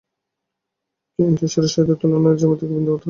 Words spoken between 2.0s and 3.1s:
তুলনায় তাঁহারাও জ্যামিতিক বিন্দুমাত্র।